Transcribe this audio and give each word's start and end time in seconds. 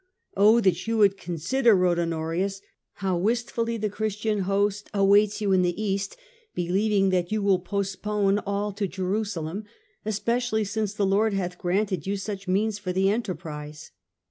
"O 0.45 0.59
that 0.61 0.87
you 0.87 0.97
would 0.97 1.15
consider," 1.15 1.75
wrote 1.75 1.99
Honorius," 1.99 2.59
how 3.03 3.17
wistfully 3.19 3.77
the 3.77 3.87
Christian 3.87 4.39
host 4.39 4.89
awaits 4.95 5.41
you 5.41 5.51
in 5.51 5.61
the 5.61 5.79
East, 5.79 6.17
believing 6.55 7.09
that 7.11 7.31
you 7.31 7.43
will 7.43 7.59
postpone 7.59 8.39
all 8.39 8.71
to 8.73 8.87
Jerusalem, 8.87 9.63
especially 10.03 10.63
since 10.63 10.95
the 10.95 11.05
Lord 11.05 11.33
hath 11.35 11.59
granted 11.59 12.07
you 12.07 12.17
such 12.17 12.47
means 12.47 12.79
for 12.79 12.91
the 12.91 13.11
enterprise." 13.11 13.91